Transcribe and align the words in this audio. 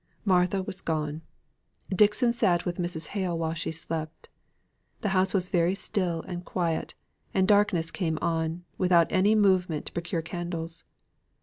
Martha 0.25 0.63
was 0.63 0.81
gone. 0.81 1.21
Dixon 1.95 2.33
sat 2.33 2.65
with 2.65 2.79
Mrs. 2.79 3.09
Hale 3.09 3.37
while 3.37 3.53
she 3.53 3.71
slept. 3.71 4.29
The 5.01 5.09
house 5.09 5.31
was 5.31 5.49
very 5.49 5.75
still 5.75 6.23
and 6.23 6.43
quiet, 6.43 6.95
and 7.35 7.47
darkness 7.47 7.91
came 7.91 8.17
on, 8.19 8.63
without 8.79 9.11
any 9.11 9.35
movement 9.35 9.85
to 9.85 9.91
procure 9.93 10.23
candles. 10.23 10.85